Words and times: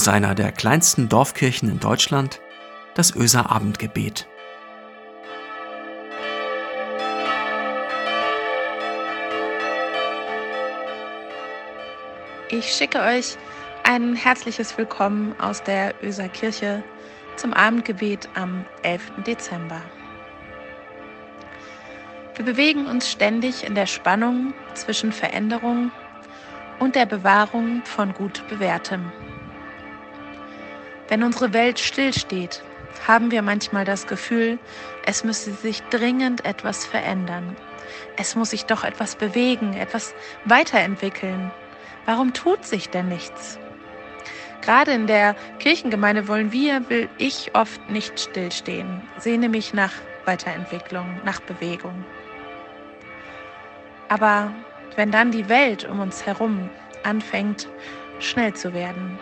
aus 0.00 0.08
einer 0.08 0.34
der 0.34 0.50
kleinsten 0.50 1.10
Dorfkirchen 1.10 1.68
in 1.68 1.78
Deutschland, 1.78 2.40
das 2.94 3.14
Öser 3.14 3.50
Abendgebet. 3.50 4.26
Ich 12.48 12.72
schicke 12.72 13.02
euch 13.02 13.36
ein 13.84 14.14
herzliches 14.14 14.78
Willkommen 14.78 15.38
aus 15.38 15.62
der 15.62 15.92
Öser 16.02 16.30
Kirche 16.30 16.82
zum 17.36 17.52
Abendgebet 17.52 18.26
am 18.32 18.64
11. 18.82 19.02
Dezember. 19.26 19.82
Wir 22.36 22.46
bewegen 22.46 22.86
uns 22.86 23.10
ständig 23.10 23.64
in 23.64 23.74
der 23.74 23.84
Spannung 23.84 24.54
zwischen 24.72 25.12
Veränderung 25.12 25.92
und 26.78 26.94
der 26.94 27.04
Bewahrung 27.04 27.82
von 27.84 28.14
gut 28.14 28.48
bewährtem. 28.48 29.12
Wenn 31.10 31.24
unsere 31.24 31.52
Welt 31.52 31.80
stillsteht, 31.80 32.62
haben 33.06 33.32
wir 33.32 33.42
manchmal 33.42 33.84
das 33.84 34.06
Gefühl, 34.06 34.60
es 35.04 35.24
müsse 35.24 35.52
sich 35.52 35.82
dringend 35.90 36.44
etwas 36.44 36.86
verändern. 36.86 37.56
Es 38.16 38.36
muss 38.36 38.50
sich 38.50 38.66
doch 38.66 38.84
etwas 38.84 39.16
bewegen, 39.16 39.74
etwas 39.74 40.14
weiterentwickeln. 40.44 41.50
Warum 42.06 42.32
tut 42.32 42.64
sich 42.64 42.90
denn 42.90 43.08
nichts? 43.08 43.58
Gerade 44.60 44.92
in 44.92 45.08
der 45.08 45.34
Kirchengemeinde 45.58 46.28
wollen 46.28 46.52
wir, 46.52 46.88
will 46.88 47.08
ich 47.18 47.56
oft 47.56 47.90
nicht 47.90 48.20
stillstehen, 48.20 49.02
sehne 49.16 49.48
mich 49.48 49.74
nach 49.74 49.94
Weiterentwicklung, 50.26 51.20
nach 51.24 51.40
Bewegung. 51.40 52.04
Aber 54.08 54.54
wenn 54.94 55.10
dann 55.10 55.32
die 55.32 55.48
Welt 55.48 55.88
um 55.88 55.98
uns 55.98 56.24
herum 56.24 56.70
anfängt 57.02 57.68
schnell 58.20 58.52
zu 58.54 58.74
werden, 58.74 59.18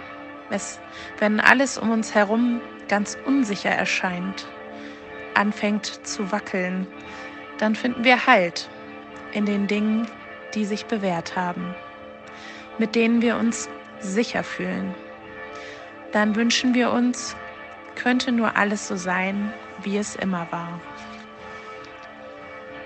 es, 0.50 0.78
wenn 1.18 1.40
alles 1.40 1.78
um 1.78 1.90
uns 1.90 2.14
herum 2.14 2.60
ganz 2.88 3.16
unsicher 3.26 3.70
erscheint, 3.70 4.46
anfängt 5.34 6.06
zu 6.06 6.32
wackeln, 6.32 6.86
dann 7.58 7.74
finden 7.74 8.04
wir 8.04 8.26
Halt 8.26 8.68
in 9.32 9.46
den 9.46 9.66
Dingen, 9.66 10.06
die 10.54 10.64
sich 10.64 10.86
bewährt 10.86 11.36
haben, 11.36 11.74
mit 12.78 12.94
denen 12.94 13.20
wir 13.20 13.36
uns 13.36 13.68
sicher 14.00 14.42
fühlen. 14.42 14.94
Dann 16.12 16.36
wünschen 16.36 16.74
wir 16.74 16.90
uns, 16.90 17.36
könnte 17.94 18.32
nur 18.32 18.56
alles 18.56 18.88
so 18.88 18.96
sein, 18.96 19.52
wie 19.82 19.98
es 19.98 20.16
immer 20.16 20.46
war. 20.50 20.80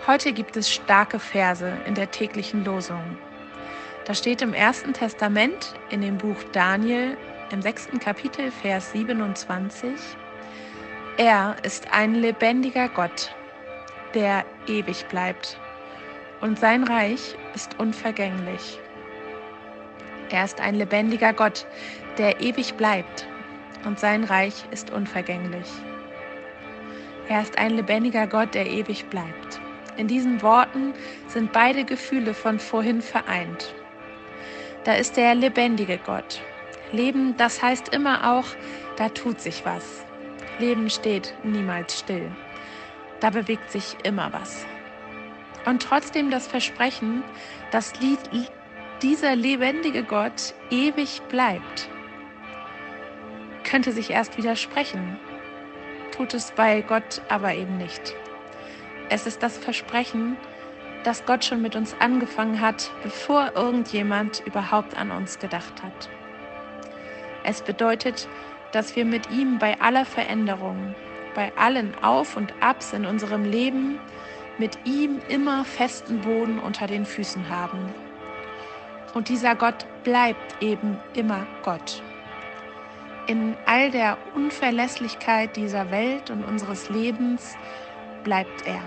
Heute 0.06 0.32
gibt 0.32 0.56
es 0.56 0.68
starke 0.68 1.20
Verse 1.20 1.72
in 1.86 1.94
der 1.94 2.10
täglichen 2.10 2.64
Losung. 2.64 3.16
Da 4.04 4.14
steht 4.14 4.42
im 4.42 4.52
Ersten 4.52 4.92
Testament 4.94 5.74
in 5.90 6.00
dem 6.00 6.18
Buch 6.18 6.42
Daniel 6.50 7.16
im 7.52 7.60
sechsten 7.60 7.98
Kapitel, 7.98 8.50
Vers 8.50 8.92
27, 8.92 9.92
Er 11.18 11.54
ist 11.62 11.92
ein 11.92 12.14
lebendiger 12.14 12.88
Gott, 12.88 13.34
der 14.14 14.44
ewig 14.66 15.06
bleibt, 15.08 15.60
und 16.40 16.58
sein 16.58 16.82
Reich 16.84 17.36
ist 17.54 17.78
unvergänglich. 17.78 18.80
Er 20.30 20.44
ist 20.44 20.60
ein 20.62 20.76
lebendiger 20.76 21.34
Gott, 21.34 21.66
der 22.16 22.40
ewig 22.40 22.74
bleibt, 22.74 23.28
und 23.84 23.98
sein 24.00 24.24
Reich 24.24 24.64
ist 24.70 24.90
unvergänglich. 24.90 25.68
Er 27.28 27.42
ist 27.42 27.58
ein 27.58 27.72
lebendiger 27.72 28.26
Gott, 28.26 28.54
der 28.54 28.66
ewig 28.66 29.04
bleibt. 29.10 29.60
In 29.98 30.08
diesen 30.08 30.40
Worten 30.40 30.94
sind 31.28 31.52
beide 31.52 31.84
Gefühle 31.84 32.32
von 32.32 32.58
vorhin 32.58 33.02
vereint. 33.02 33.74
Da 34.84 34.94
ist 34.94 35.18
der 35.18 35.34
lebendige 35.34 35.98
Gott. 35.98 36.42
Leben, 36.92 37.36
das 37.36 37.62
heißt 37.62 37.88
immer 37.88 38.32
auch, 38.32 38.46
da 38.96 39.08
tut 39.08 39.40
sich 39.40 39.64
was. 39.64 40.04
Leben 40.58 40.90
steht 40.90 41.34
niemals 41.42 41.98
still. 41.98 42.30
Da 43.20 43.30
bewegt 43.30 43.70
sich 43.70 43.96
immer 44.04 44.32
was. 44.32 44.66
Und 45.64 45.82
trotzdem 45.82 46.30
das 46.30 46.46
Versprechen, 46.46 47.22
dass 47.70 47.92
dieser 49.00 49.36
lebendige 49.36 50.04
Gott 50.04 50.54
ewig 50.70 51.22
bleibt, 51.28 51.88
könnte 53.64 53.92
sich 53.92 54.10
erst 54.10 54.36
widersprechen, 54.36 55.18
tut 56.14 56.34
es 56.34 56.50
bei 56.50 56.82
Gott 56.82 57.22
aber 57.28 57.54
eben 57.54 57.78
nicht. 57.78 58.14
Es 59.08 59.26
ist 59.26 59.42
das 59.42 59.56
Versprechen, 59.56 60.36
dass 61.04 61.24
Gott 61.26 61.44
schon 61.44 61.62
mit 61.62 61.74
uns 61.74 61.96
angefangen 61.98 62.60
hat, 62.60 62.90
bevor 63.02 63.52
irgendjemand 63.54 64.42
überhaupt 64.46 64.96
an 64.96 65.10
uns 65.10 65.38
gedacht 65.38 65.82
hat. 65.82 66.10
Es 67.44 67.62
bedeutet, 67.62 68.28
dass 68.72 68.96
wir 68.96 69.04
mit 69.04 69.30
ihm 69.30 69.58
bei 69.58 69.80
aller 69.80 70.04
Veränderung, 70.04 70.94
bei 71.34 71.52
allen 71.56 71.94
Auf 72.02 72.36
und 72.36 72.52
Abs 72.60 72.92
in 72.92 73.04
unserem 73.04 73.44
Leben, 73.44 73.98
mit 74.58 74.78
ihm 74.84 75.20
immer 75.28 75.64
festen 75.64 76.20
Boden 76.20 76.58
unter 76.58 76.86
den 76.86 77.06
Füßen 77.06 77.48
haben. 77.48 77.92
Und 79.14 79.28
dieser 79.28 79.54
Gott 79.54 79.86
bleibt 80.04 80.62
eben 80.62 80.98
immer 81.14 81.46
Gott. 81.62 82.02
In 83.26 83.56
all 83.66 83.90
der 83.90 84.18
Unverlässlichkeit 84.34 85.56
dieser 85.56 85.90
Welt 85.90 86.30
und 86.30 86.44
unseres 86.44 86.88
Lebens 86.88 87.56
bleibt 88.24 88.66
er 88.66 88.82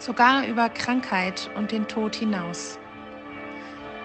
sogar 0.00 0.46
über 0.46 0.68
Krankheit 0.68 1.50
und 1.56 1.72
den 1.72 1.86
Tod 1.88 2.14
hinaus. 2.14 2.78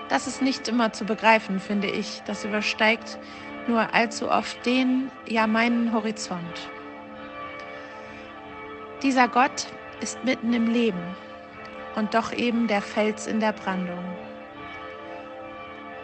Das 0.09 0.27
ist 0.27 0.41
nicht 0.41 0.67
immer 0.67 0.93
zu 0.93 1.05
begreifen, 1.05 1.59
finde 1.59 1.87
ich. 1.87 2.21
Das 2.25 2.45
übersteigt 2.45 3.17
nur 3.67 3.93
allzu 3.93 4.29
oft 4.29 4.65
den, 4.65 5.09
ja 5.27 5.47
meinen 5.47 5.93
Horizont. 5.93 6.69
Dieser 9.01 9.27
Gott 9.27 9.67
ist 10.01 10.23
mitten 10.23 10.53
im 10.53 10.67
Leben 10.67 11.15
und 11.95 12.13
doch 12.13 12.33
eben 12.33 12.67
der 12.67 12.81
Fels 12.81 13.27
in 13.27 13.39
der 13.39 13.53
Brandung. 13.53 14.03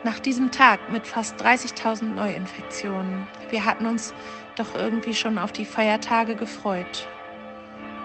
Nach 0.04 0.20
diesem 0.20 0.52
Tag 0.52 0.92
mit 0.92 1.06
fast 1.06 1.42
30.000 1.42 2.14
Neuinfektionen, 2.14 3.28
wir 3.50 3.66
hatten 3.66 3.86
uns 3.86 4.14
doch 4.56 4.76
irgendwie 4.76 5.14
schon 5.14 5.38
auf 5.38 5.52
die 5.52 5.66
Feiertage 5.66 6.36
gefreut. 6.36 7.08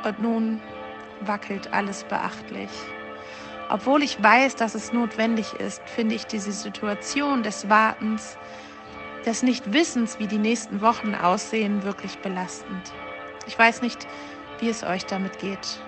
Und 0.05 0.21
nun 0.21 0.61
wackelt 1.21 1.73
alles 1.73 2.05
beachtlich. 2.05 2.71
Obwohl 3.75 4.05
ich 4.05 4.23
weiß, 4.23 4.55
dass 4.55 4.77
es 4.77 4.93
notwendig 4.93 5.55
ist, 5.55 5.83
finde 5.89 6.15
ich 6.15 6.29
diese 6.29 6.53
Situation 6.53 7.43
des 7.43 7.69
Wartens, 7.69 8.39
des 9.27 9.43
Nichtwissens, 9.43 10.21
wie 10.21 10.29
die 10.29 10.39
nächsten 10.39 10.81
Wochen 10.81 11.17
aussehen, 11.17 11.83
wirklich 11.83 12.19
belastend. 12.19 12.93
Ich 13.49 13.59
weiß 13.59 13.83
nicht, 13.83 14.07
wie 14.61 14.69
es 14.69 14.85
euch 14.85 15.07
damit 15.07 15.41
geht. 15.41 15.81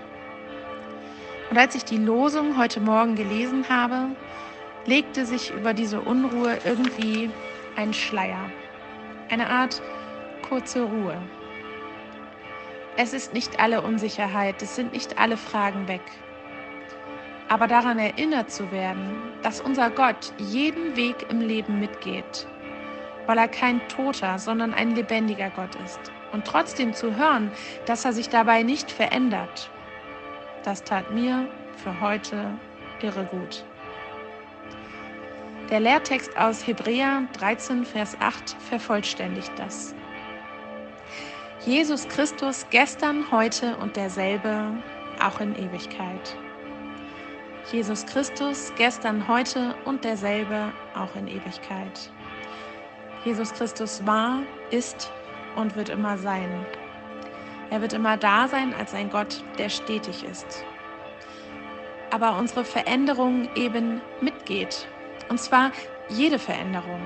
Und 1.49 1.57
als 1.57 1.75
ich 1.75 1.85
die 1.85 1.95
Losung 1.95 2.57
heute 2.57 2.81
Morgen 2.81 3.15
gelesen 3.15 3.69
habe, 3.69 4.09
legte 4.85 5.25
sich 5.25 5.53
über 5.53 5.73
diese 5.73 6.01
Unruhe 6.01 6.57
irgendwie 6.65 7.29
ein 7.77 7.93
Schleier, 7.93 8.51
eine 9.29 9.49
Art 9.49 9.81
kurze 10.49 10.81
Ruhe. 10.81 11.17
Es 12.97 13.13
ist 13.13 13.33
nicht 13.33 13.61
alle 13.61 13.81
Unsicherheit, 13.81 14.61
es 14.61 14.75
sind 14.75 14.91
nicht 14.91 15.17
alle 15.19 15.37
Fragen 15.37 15.87
weg. 15.87 16.01
Aber 17.49 17.67
daran 17.67 17.97
erinnert 17.97 18.51
zu 18.51 18.71
werden, 18.71 19.21
dass 19.41 19.61
unser 19.61 19.89
Gott 19.89 20.33
jeden 20.37 20.95
Weg 20.95 21.27
im 21.29 21.41
Leben 21.41 21.79
mitgeht, 21.79 22.47
weil 23.25 23.37
er 23.37 23.47
kein 23.47 23.87
toter, 23.87 24.37
sondern 24.37 24.73
ein 24.73 24.95
lebendiger 24.95 25.49
Gott 25.49 25.75
ist. 25.85 25.99
Und 26.33 26.45
trotzdem 26.45 26.93
zu 26.93 27.15
hören, 27.15 27.51
dass 27.85 28.03
er 28.03 28.11
sich 28.11 28.27
dabei 28.29 28.63
nicht 28.63 28.91
verändert, 28.91 29.69
das 30.63 30.83
tat 30.83 31.11
mir 31.13 31.47
für 31.77 32.01
heute 32.01 32.49
irre 33.01 33.23
gut. 33.25 33.63
Der 35.69 35.79
Lehrtext 35.79 36.37
aus 36.37 36.65
Hebräer 36.65 37.23
13, 37.33 37.85
Vers 37.85 38.17
8 38.19 38.55
vervollständigt 38.69 39.51
das. 39.57 39.93
Jesus 41.65 42.07
Christus 42.07 42.65
gestern, 42.69 43.31
heute 43.31 43.75
und 43.77 43.95
derselbe, 43.95 44.71
auch 45.21 45.39
in 45.41 45.55
Ewigkeit. 45.55 46.37
Jesus 47.71 48.05
Christus 48.05 48.71
gestern, 48.77 49.27
heute 49.27 49.75
und 49.83 50.05
derselbe, 50.05 50.71
auch 50.95 51.13
in 51.17 51.27
Ewigkeit. 51.27 52.11
Jesus 53.25 53.53
Christus 53.53 54.05
war, 54.05 54.43
ist 54.71 55.11
und 55.57 55.75
wird 55.75 55.89
immer 55.89 56.17
sein. 56.17 56.65
Er 57.69 57.81
wird 57.81 57.91
immer 57.91 58.15
da 58.15 58.47
sein 58.47 58.73
als 58.73 58.93
ein 58.93 59.09
Gott, 59.09 59.43
der 59.57 59.67
stetig 59.67 60.23
ist. 60.23 60.63
Aber 62.09 62.37
unsere 62.37 62.63
Veränderung 62.63 63.49
eben 63.55 63.99
mitgeht. 64.21 64.87
Und 65.27 65.41
zwar 65.41 65.73
jede 66.07 66.39
Veränderung. 66.39 67.01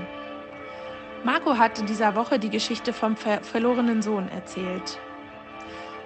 Marco 1.24 1.58
hat 1.58 1.80
in 1.80 1.88
dieser 1.88 2.14
Woche 2.14 2.38
die 2.38 2.52
Geschichte 2.52 2.94
vom 2.94 3.18
ver 3.18 3.42
verlorenen 3.42 4.04
Sohn 4.04 4.30
erzählt. 4.30 5.00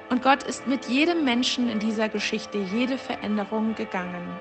Und 0.10 0.22
Gott 0.22 0.44
ist 0.44 0.68
mit 0.68 0.86
jedem 0.86 1.26
Menschen 1.26 1.70
in 1.70 1.80
dieser 1.80 2.10
Geschichte 2.10 2.58
jede 2.58 2.98
Veränderung 2.98 3.76
gegangen. 3.76 4.40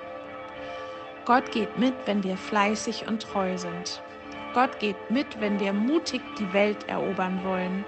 Gott 1.24 1.50
geht 1.52 1.78
mit, 1.78 1.94
wenn 2.04 2.22
wir 2.22 2.36
fleißig 2.36 3.06
und 3.08 3.22
treu 3.22 3.56
sind. 3.56 4.02
Gott 4.52 4.78
geht 4.78 5.10
mit, 5.10 5.40
wenn 5.40 5.58
wir 5.58 5.72
mutig 5.72 6.20
die 6.38 6.52
Welt 6.52 6.86
erobern 6.86 7.40
wollen. 7.44 7.84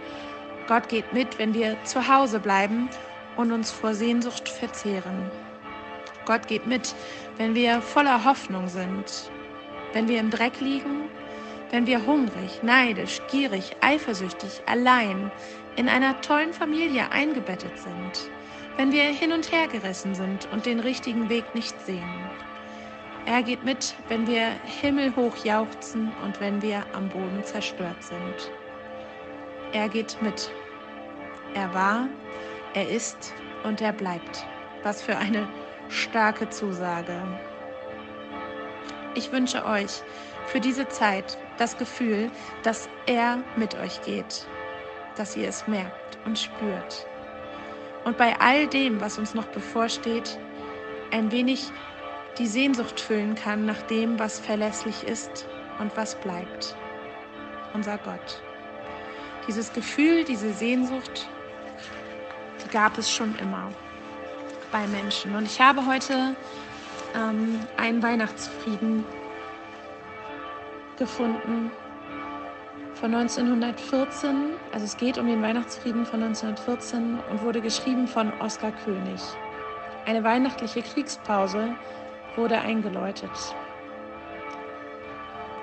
Gott 0.67 0.89
geht 0.89 1.13
mit, 1.13 1.39
wenn 1.39 1.55
wir 1.55 1.77
zu 1.85 2.09
Hause 2.09 2.41
bleiben 2.41 2.89
und 3.37 3.53
uns 3.53 3.71
vor 3.71 3.95
Sehnsucht 3.95 4.49
verzehren. 4.49 5.31
Gott 6.25 6.49
geht 6.49 6.67
mit, 6.67 6.95
wenn 7.37 7.55
wir 7.55 7.81
voller 7.81 8.25
Hoffnung 8.25 8.69
sind, 8.69 9.31
wenn 9.93 10.09
wir 10.09 10.19
im 10.19 10.31
Dreck 10.31 10.61
liegen, 10.61 11.09
wenn 11.71 11.87
wir 11.87 12.05
hungrig, 12.05 12.63
neidisch, 12.63 13.21
gierig, 13.31 13.77
eifersüchtig, 13.81 14.63
allein 14.67 15.31
in 15.77 15.89
einer 15.89 16.21
tollen 16.23 16.53
Familie 16.53 17.13
eingebettet 17.13 17.79
sind, 17.79 18.31
wenn 18.77 18.93
wir 18.93 19.05
hin 19.05 19.33
und 19.33 19.53
her 19.53 19.69
gerissen 19.69 20.15
sind 20.15 20.49
und 20.53 20.67
den 20.67 20.81
richtigen 20.81 21.29
Weg 21.29 21.55
nicht 21.55 21.79
sehen. 21.83 22.31
Er 23.27 23.43
geht 23.43 23.65
mit, 23.65 23.95
wenn 24.09 24.27
wir 24.27 24.51
himmelhoch 24.81 25.45
jauchzen 25.45 26.13
und 26.25 26.41
wenn 26.41 26.63
wir 26.63 26.85
am 26.95 27.09
Boden 27.09 27.43
zerstört 27.45 28.03
sind. 28.03 28.53
Er 29.73 29.89
geht 29.89 30.17
mit. 30.23 30.51
Er 31.55 31.75
war, 31.75 32.09
er 32.75 32.89
ist 32.89 33.35
und 33.65 33.81
er 33.81 33.93
bleibt. 33.93 34.47
Was 34.83 35.03
für 35.03 35.17
eine 35.17 35.49
starke 35.89 36.49
Zusage. 36.51 37.21
Ich 39.15 39.33
wünsche 39.33 39.65
euch 39.65 40.03
für 40.47 40.61
diese 40.61 40.89
Zeit 40.89 41.37
das 41.59 41.77
Gefühl, 41.77 42.31
dass 42.63 42.89
er 43.07 43.39
mit 43.57 43.75
euch 43.75 44.03
geht, 44.03 44.47
dass 45.17 45.37
ihr 45.37 45.49
es 45.49 45.67
merkt 45.67 46.19
und 46.25 46.39
spürt. 46.39 47.07
Und 48.05 48.17
bei 48.17 48.39
all 48.39 48.67
dem, 48.69 49.01
was 49.01 49.19
uns 49.19 49.35
noch 49.35 49.47
bevorsteht, 49.47 50.39
ein 51.11 51.31
wenig 51.33 51.73
die 52.39 52.47
Sehnsucht 52.47 53.01
füllen 53.01 53.35
kann 53.35 53.67
nach 53.67 53.83
dem, 53.83 54.19
was 54.19 54.39
verlässlich 54.39 55.05
ist 55.05 55.47
und 55.79 55.97
was 55.97 56.15
bleibt. 56.17 56.77
Unser 57.73 57.99
Gott. 57.99 58.43
Dieses 59.49 59.73
Gefühl, 59.73 60.25
diese 60.25 60.53
Sehnsucht, 60.53 61.29
die 62.65 62.69
gab 62.69 62.99
es 62.99 63.11
schon 63.11 63.35
immer 63.39 63.71
bei 64.73 64.87
Menschen. 64.89 65.35
Und 65.35 65.47
ich 65.47 65.61
habe 65.61 65.87
heute 65.87 66.35
ähm, 67.15 67.61
einen 67.77 68.03
Weihnachtsfrieden 68.03 69.05
gefunden 70.99 71.71
von 72.97 73.15
1914. 73.15 74.55
Also 74.73 74.85
es 74.87 74.97
geht 74.97 75.19
um 75.19 75.27
den 75.27 75.43
Weihnachtsfrieden 75.43 76.07
von 76.07 76.23
1914 76.23 77.19
und 77.31 77.43
wurde 77.43 77.61
geschrieben 77.61 78.09
von 78.09 78.33
Oskar 78.41 78.73
König. 78.85 79.21
Eine 80.07 80.25
weihnachtliche 80.25 80.83
Kriegspause 80.83 81.75
wurde 82.37 82.59
eingeläutet. 82.59 83.31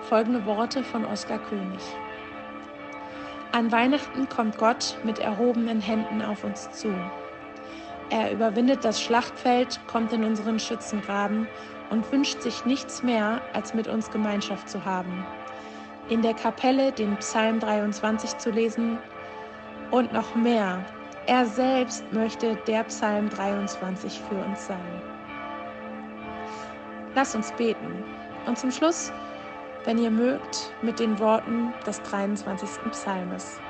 Folgende 0.10 0.46
Worte 0.46 0.84
von 0.84 1.06
Oskar 1.06 1.40
König. 1.40 1.82
An 3.52 3.72
Weihnachten 3.72 4.30
kommt 4.30 4.58
Gott 4.58 4.98
mit 5.04 5.20
erhobenen 5.20 5.82
Händen 5.82 6.22
auf 6.22 6.44
uns 6.44 6.72
zu. 6.72 6.94
Er 8.10 8.32
überwindet 8.32 8.84
das 8.84 9.02
Schlachtfeld, 9.02 9.80
kommt 9.88 10.14
in 10.14 10.24
unseren 10.24 10.60
Schützengraben 10.60 11.48
und 11.90 12.12
wünscht 12.12 12.42
sich 12.42 12.66
nichts 12.66 13.02
mehr, 13.02 13.42
als 13.54 13.74
mit 13.74 13.88
uns 13.88 14.12
Gemeinschaft 14.12 14.70
zu 14.70 14.86
haben. 14.86 15.26
In 16.10 16.22
der 16.22 16.34
Kapelle 16.34 16.92
den 16.92 17.16
Psalm 17.18 17.60
23 17.60 18.38
zu 18.38 18.52
lesen 18.52 19.00
und 19.92 20.12
noch 20.12 20.36
mehr. 20.36 20.84
Er 21.28 21.46
selbst 21.46 22.04
möchte 22.12 22.56
der 22.68 22.84
Psalm 22.84 23.30
23 23.30 24.22
für 24.28 24.36
uns 24.36 24.68
sein. 24.68 25.02
Lass 27.16 27.36
uns 27.36 27.52
beten. 27.54 28.04
Und 28.46 28.58
zum 28.58 28.72
Schluss, 28.72 29.14
wenn 29.86 29.98
ihr 29.98 30.12
mögt, 30.12 30.74
mit 30.82 31.00
den 31.00 31.18
Worten 31.20 31.74
des 31.86 32.02
23. 32.02 32.70
Psalmes. 32.92 33.62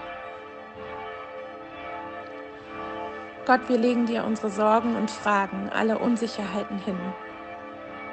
Gott, 3.46 3.62
wir 3.68 3.78
legen 3.78 4.06
dir 4.06 4.24
unsere 4.24 4.50
Sorgen 4.50 4.96
und 4.96 5.12
Fragen, 5.12 5.70
alle 5.70 6.00
Unsicherheiten 6.00 6.80
hin. 6.80 6.98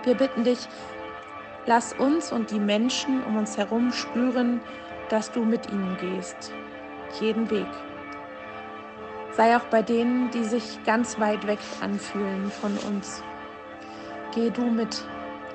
Wir 0.02 0.17
bitten 0.17 0.44
dich, 0.44 0.67
lass 1.67 1.93
uns 1.93 2.33
und 2.33 2.51
die 2.51 2.61
Menschen 2.61 3.23
um 3.25 3.37
uns 3.37 3.57
herum 3.57 3.93
spüren, 3.93 4.61
dass 5.09 5.31
du 5.31 5.45
mit 5.45 5.71
ihnen 5.71 5.97
gehst, 6.01 6.53
jeden 7.21 7.51
Weg. 7.51 7.67
Sei 9.33 9.57
auch 9.57 9.65
bei 9.65 9.83
denen, 9.83 10.31
die 10.31 10.45
sich 10.45 10.79
ganz 10.85 11.19
weit 11.19 11.47
weg 11.47 11.59
anfühlen 11.81 12.51
von 12.51 12.77
uns. 12.89 13.23
Geh 14.35 14.51
du 14.51 14.62
mit, 14.62 15.03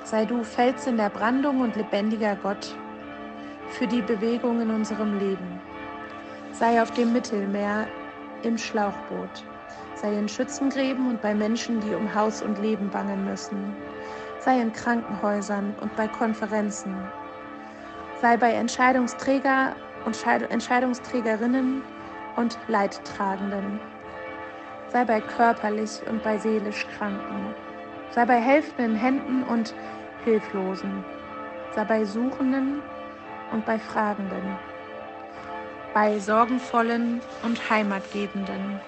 sei 0.04 0.24
du 0.24 0.42
Fels 0.42 0.86
in 0.86 0.96
der 0.96 1.10
Brandung 1.10 1.60
und 1.60 1.76
lebendiger 1.76 2.36
Gott 2.36 2.74
für 3.70 3.86
die 3.86 4.02
Bewegung 4.02 4.60
in 4.60 4.70
unserem 4.70 5.18
Leben. 5.18 5.60
Sei 6.52 6.80
auf 6.80 6.90
dem 6.92 7.12
Mittelmeer 7.12 7.86
im 8.42 8.56
Schlauchboot 8.56 9.44
sei 9.96 10.18
in 10.18 10.28
Schützengräben 10.28 11.08
und 11.08 11.22
bei 11.22 11.34
Menschen, 11.34 11.80
die 11.80 11.94
um 11.94 12.14
Haus 12.14 12.42
und 12.42 12.60
Leben 12.60 12.90
bangen 12.90 13.24
müssen, 13.24 13.74
sei 14.46 14.60
in 14.60 14.72
Krankenhäusern 14.72 15.74
und 15.80 15.96
bei 15.96 16.06
Konferenzen, 16.06 16.94
sei 18.22 18.36
bei 18.36 18.52
Entscheidungsträger 18.52 19.74
und 20.04 20.16
Entscheidungsträgerinnen 20.24 21.82
und 22.36 22.56
Leidtragenden, 22.68 23.80
sei 24.92 25.04
bei 25.04 25.20
körperlich 25.20 26.00
und 26.08 26.22
bei 26.22 26.38
seelisch 26.38 26.86
Kranken, 26.96 27.54
sei 28.12 28.24
bei 28.24 28.40
helfenden 28.40 28.94
Händen 28.94 29.42
und 29.42 29.74
Hilflosen, 30.24 31.04
sei 31.74 31.84
bei 31.84 32.04
Suchenden 32.04 32.82
und 33.50 33.66
bei 33.66 33.80
Fragenden, 33.80 34.56
bei 35.92 36.20
Sorgenvollen 36.20 37.20
und 37.42 37.68
Heimatgebenden. 37.68 38.80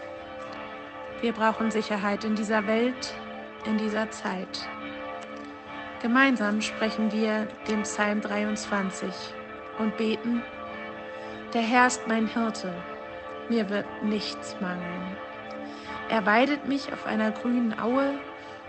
Wir 1.21 1.33
brauchen 1.33 1.73
Sicherheit 1.73 2.23
in 2.23 2.37
dieser 2.37 2.65
Welt, 2.69 3.13
in 3.65 3.77
dieser 3.77 4.09
Zeit. 4.13 4.69
Gemeinsam 6.01 6.61
sprechen 6.61 7.11
wir 7.11 7.49
den 7.67 7.83
Psalm 7.83 8.21
23 8.21 9.13
und 9.79 9.97
beten, 9.97 10.45
der 11.53 11.63
Herr 11.63 11.89
ist 11.89 12.07
mein 12.07 12.29
Hirte, 12.29 12.73
mir 13.49 13.69
wird 13.69 13.87
nichts 14.05 14.55
mangeln. 14.61 15.17
Er 16.09 16.25
weidet 16.25 16.69
mich 16.69 16.93
auf 16.93 17.05
einer 17.05 17.33
grünen 17.33 17.81
Aue 17.81 18.15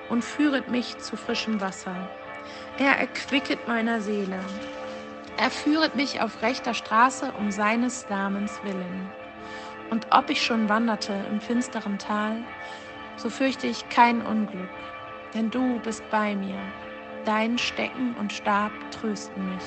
und 0.10 0.24
führet 0.24 0.70
mich 0.70 0.98
zu 0.98 1.18
frischem 1.18 1.62
Wasser. 1.62 1.96
Er 2.80 2.98
erquicket 2.98 3.68
meiner 3.68 4.02
Seele. 4.02 4.40
Er 5.38 5.52
führet 5.52 5.96
mich 5.96 6.22
auf 6.22 6.42
rechter 6.42 6.74
Straße 6.74 7.32
um 7.38 7.52
seines 7.52 8.10
Namens 8.10 8.60
willen. 8.64 9.12
Und 9.92 10.08
ob 10.10 10.32
ich 10.32 10.44
schon 10.44 10.68
wanderte 10.68 11.14
im 11.30 11.42
finsteren 11.42 12.00
Tal, 12.00 12.38
so 13.18 13.30
fürchte 13.30 13.68
ich 13.68 13.88
kein 13.90 14.24
Unglück, 14.24 14.70
denn 15.36 15.52
du 15.52 15.80
bist 15.80 16.10
bei 16.10 16.36
mir. 16.36 16.60
Dein 17.26 17.58
Stecken 17.58 18.16
und 18.20 18.34
Stab 18.34 18.72
trösten 18.92 19.54
mich. 19.54 19.64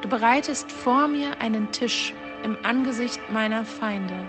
Du 0.00 0.08
bereitest 0.08 0.72
vor 0.72 1.06
mir 1.06 1.40
einen 1.40 1.70
Tisch 1.70 2.12
im 2.42 2.56
Angesicht 2.64 3.20
meiner 3.30 3.64
Feinde. 3.64 4.24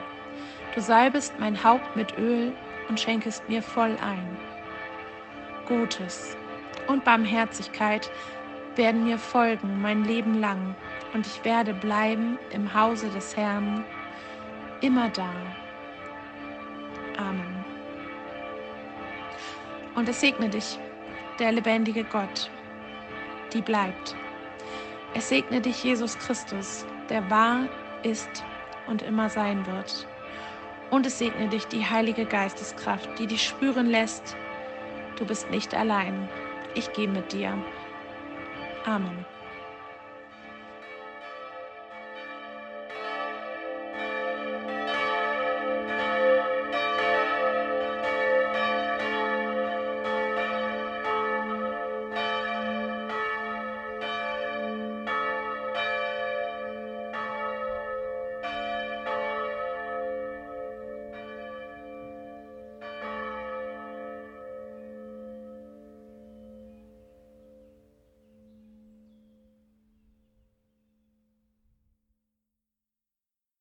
Du 0.76 0.82
salbest 0.82 1.34
mein 1.40 1.64
Haupt 1.64 1.96
mit 1.96 2.18
Öl 2.18 2.54
und 2.90 3.00
schenkest 3.00 3.48
mir 3.50 3.64
voll 3.64 3.98
ein. 4.02 4.38
Gutes 5.68 6.38
und 6.88 7.04
Barmherzigkeit 7.04 8.12
werden 8.76 9.04
mir 9.04 9.18
folgen 9.18 9.82
mein 9.82 10.04
Leben 10.04 10.40
lang, 10.40 10.76
und 11.14 11.26
ich 11.28 11.46
werde 11.46 11.74
bleiben 11.74 12.40
im 12.50 12.74
Hause 12.74 13.08
des 13.10 13.38
Herrn 13.38 13.86
immer 14.82 15.10
da. 15.10 15.30
Amen. 17.18 17.64
Und 19.96 20.10
es 20.10 20.20
segne 20.20 20.50
dich, 20.50 20.80
der 21.40 21.52
lebendige 21.52 22.04
Gott, 22.04 22.50
die 23.54 23.62
bleibt. 23.62 24.16
Es 25.14 25.30
segne 25.30 25.62
dich, 25.62 25.84
Jesus 25.84 26.18
Christus, 26.18 26.86
der 27.10 27.30
wahr 27.30 27.68
ist 28.04 28.44
und 28.88 29.02
immer 29.02 29.30
sein 29.30 29.66
wird. 29.66 30.08
Und 30.90 31.06
es 31.06 31.20
segne 31.20 31.48
dich, 31.50 31.66
die 31.68 31.86
Heilige 31.86 32.26
Geisteskraft, 32.26 33.10
die 33.20 33.28
dich 33.28 33.44
spüren 33.44 33.88
lässt, 33.88 34.36
du 35.18 35.26
bist 35.26 35.50
nicht 35.50 35.74
allein. 35.74 36.30
Ich 36.76 36.92
gehe 36.94 37.08
mit 37.08 37.32
dir. 37.32 37.58
Amen. 38.86 39.33